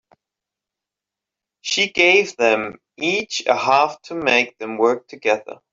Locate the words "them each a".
2.35-3.55